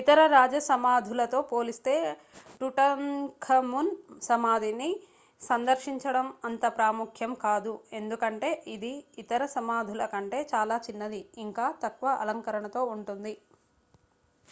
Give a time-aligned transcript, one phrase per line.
[0.00, 1.94] ఇతర రాజ సమాధులతో పోలిస్తే
[2.58, 3.90] టుటన్ఖమున్
[4.22, 4.90] సమాధిని
[5.42, 8.92] సందర్శించడం అంత ప్రాముఖ్యం కాదు ఎందుకంటే ఇది
[9.18, 13.34] ఇతర సమాధులకంటే చాలా చిన్నది ఇంకా తక్కువ అలంకరణతో ఉంటుంది